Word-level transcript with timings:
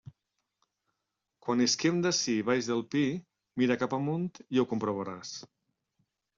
Quan 1.47 1.61
isquem 1.65 1.99
d'ací 2.07 2.35
baix 2.49 2.71
del 2.71 2.83
pi, 2.95 3.05
mira 3.63 3.79
cap 3.85 3.97
amunt 4.01 4.27
i 4.49 4.65
ho 4.65 4.69
comprovaràs. 4.75 5.39